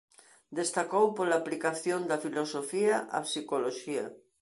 [0.59, 4.05] Destacou pola aplicación da filosofía á psicoloxía.